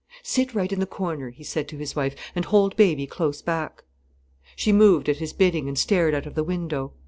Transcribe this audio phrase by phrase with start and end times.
[0.23, 3.83] "Sit right in the corner," he said to his wife, "and hold baby close back."
[4.55, 6.93] She moved at his bidding, and stared out of the window.